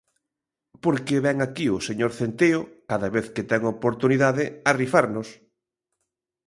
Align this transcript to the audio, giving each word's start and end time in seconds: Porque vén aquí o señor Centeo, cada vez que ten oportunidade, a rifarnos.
Porque 0.83 1.23
vén 1.25 1.37
aquí 1.41 1.65
o 1.77 1.83
señor 1.87 2.11
Centeo, 2.19 2.61
cada 2.89 3.07
vez 3.15 3.25
que 3.35 3.43
ten 3.49 3.61
oportunidade, 3.75 4.43
a 4.69 4.69
rifarnos. 4.81 5.27